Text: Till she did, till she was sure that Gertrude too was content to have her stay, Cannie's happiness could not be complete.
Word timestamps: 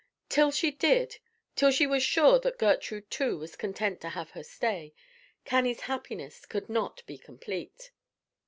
Till 0.29 0.49
she 0.51 0.71
did, 0.71 1.19
till 1.55 1.69
she 1.69 1.85
was 1.85 2.01
sure 2.01 2.39
that 2.39 2.57
Gertrude 2.57 3.11
too 3.11 3.37
was 3.37 3.55
content 3.55 4.01
to 4.01 4.09
have 4.09 4.31
her 4.31 4.41
stay, 4.41 4.95
Cannie's 5.45 5.81
happiness 5.81 6.43
could 6.47 6.69
not 6.69 7.05
be 7.05 7.19
complete. 7.19 7.91